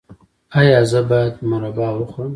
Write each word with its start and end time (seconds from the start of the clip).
ایا 0.59 0.79
زه 0.91 0.99
باید 1.09 1.35
مربا 1.49 1.87
وخورم؟ 1.99 2.29